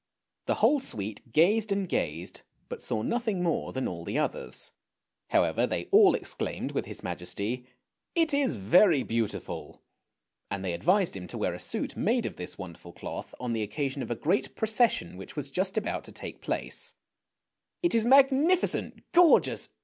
[0.47, 0.85] THE EMPEROR'S NEW CLOTHES
[1.27, 4.71] 221 The whole suite gazed and gazed, but saw nothing more than all the others.
[5.29, 7.67] However, they all exclaimed with his Majesty,"
[8.15, 9.83] It is very beautiful!"
[10.49, 13.61] and they advised him to wear a suit made of this wonderful cloth on the
[13.61, 16.95] occasion of a great procession which was just about to take place."
[17.83, 19.03] It is magnifi cent!
[19.11, 19.69] gorgeous!"